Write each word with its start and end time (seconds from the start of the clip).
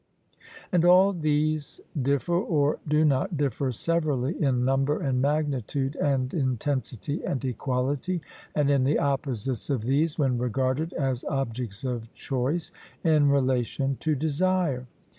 And 0.71 0.83
all 0.83 1.13
these 1.13 1.79
differ 2.01 2.33
or 2.33 2.79
do 2.87 3.05
not 3.05 3.37
differ 3.37 3.71
severally 3.71 4.33
in 4.41 4.65
number 4.65 4.99
and 4.99 5.21
magnitude 5.21 5.95
and 5.97 6.33
intensity 6.33 7.23
and 7.23 7.45
equality, 7.45 8.19
and 8.55 8.71
in 8.71 8.83
the 8.83 8.97
opposites 8.97 9.69
of 9.69 9.83
these 9.83 10.17
when 10.17 10.39
regarded 10.39 10.91
as 10.93 11.23
objects 11.25 11.83
of 11.83 12.11
choice, 12.15 12.71
in 13.03 13.29
relation 13.29 13.97
to 13.99 14.15
desire. 14.15 14.87